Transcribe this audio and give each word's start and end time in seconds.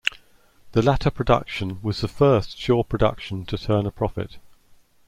The 0.71 0.81
latter 0.81 1.11
production 1.11 1.79
was 1.83 2.01
the 2.01 2.07
first 2.07 2.57
Shaw 2.57 2.83
production 2.83 3.45
to 3.45 3.55
turn 3.55 3.85
a 3.85 3.91
profit. 3.91 4.39